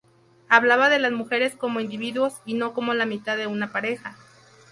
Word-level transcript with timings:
Hablaba 0.49 0.89
de 0.89 0.97
las 0.97 1.11
mujeres 1.11 1.55
como 1.55 1.79
individuos 1.79 2.33
y 2.43 2.55
no 2.55 2.73
como 2.73 2.95
la 2.95 3.05
mitad 3.05 3.37
de 3.37 3.45
una 3.45 3.71
pareja. 3.71 4.17